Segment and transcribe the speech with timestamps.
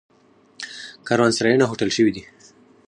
[1.07, 2.23] کاروانسرایونه هوټل شوي دي.